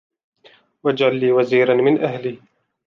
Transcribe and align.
وَاجْعَلْ 0.83 1.15
لِي 1.19 1.31
وَزِيرًا 1.31 1.73
مِنْ 1.73 2.03
أَهْلِي 2.03 2.41